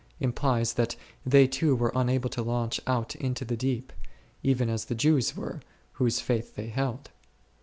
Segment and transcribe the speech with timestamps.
[0.19, 0.95] implies that
[1.27, 3.93] they too were unable to launch out into the deep,
[4.41, 5.59] even as the Jews were,
[5.97, 7.11] whose faith they held.